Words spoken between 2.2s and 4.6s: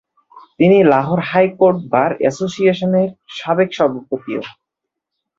Association এর সাবেক সভাপতিও।